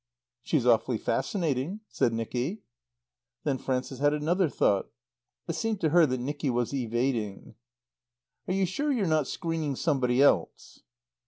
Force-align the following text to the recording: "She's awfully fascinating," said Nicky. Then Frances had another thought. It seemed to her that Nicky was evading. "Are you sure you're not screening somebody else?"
"She's 0.41 0.65
awfully 0.65 0.97
fascinating," 0.97 1.81
said 1.87 2.11
Nicky. 2.11 2.63
Then 3.43 3.59
Frances 3.59 3.99
had 3.99 4.15
another 4.15 4.49
thought. 4.49 4.89
It 5.47 5.53
seemed 5.53 5.79
to 5.81 5.89
her 5.89 6.07
that 6.07 6.19
Nicky 6.19 6.49
was 6.49 6.73
evading. 6.73 7.53
"Are 8.47 8.53
you 8.55 8.65
sure 8.65 8.91
you're 8.91 9.05
not 9.05 9.27
screening 9.27 9.75
somebody 9.75 10.19
else?" 10.19 10.81